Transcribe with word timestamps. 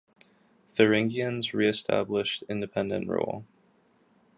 Thuringians 0.67 1.53
reestablished 1.53 2.43
independent 2.49 3.07
rule. 3.07 3.45